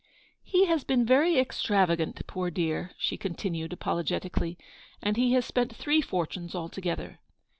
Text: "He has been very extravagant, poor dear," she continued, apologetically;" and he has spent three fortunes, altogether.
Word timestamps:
"He 0.41 0.65
has 0.65 0.83
been 0.83 1.05
very 1.05 1.37
extravagant, 1.37 2.19
poor 2.25 2.49
dear," 2.49 2.89
she 2.97 3.17
continued, 3.17 3.71
apologetically;" 3.71 4.57
and 5.03 5.15
he 5.15 5.33
has 5.33 5.45
spent 5.45 5.75
three 5.75 6.01
fortunes, 6.01 6.55
altogether. 6.55 7.19